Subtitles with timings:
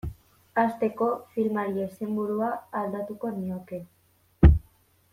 [0.61, 2.49] Hasteko, filmari izenburua
[2.83, 3.83] aldatuko nioke.